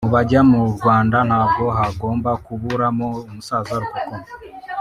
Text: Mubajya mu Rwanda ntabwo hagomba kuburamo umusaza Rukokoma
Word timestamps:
Mubajya 0.05 0.41
mu 0.51 0.61
Rwanda 0.75 1.17
ntabwo 1.29 1.63
hagomba 1.79 2.29
kuburamo 2.45 3.07
umusaza 3.27 3.73
Rukokoma 3.81 4.27